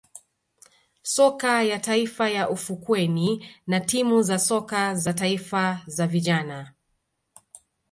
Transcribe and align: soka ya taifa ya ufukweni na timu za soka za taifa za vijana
soka 1.03 1.63
ya 1.63 1.79
taifa 1.79 2.29
ya 2.29 2.49
ufukweni 2.49 3.49
na 3.67 3.79
timu 3.79 4.21
za 4.21 4.39
soka 4.39 4.95
za 4.95 5.13
taifa 5.13 5.81
za 5.87 6.07
vijana 6.07 6.73